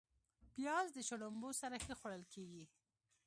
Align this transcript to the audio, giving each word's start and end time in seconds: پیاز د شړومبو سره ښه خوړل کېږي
پیاز 0.53 0.87
د 0.93 0.97
شړومبو 1.07 1.49
سره 1.61 1.75
ښه 1.85 1.93
خوړل 1.99 2.23
کېږي 2.33 2.65